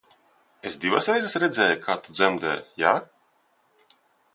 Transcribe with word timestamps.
Es 0.69 0.77
divas 0.85 1.09
reizes 1.11 1.37
redzēju, 1.43 1.77
kā 1.85 1.99
tu 2.07 2.17
dzemdē, 2.21 2.57
ja? 2.87 2.99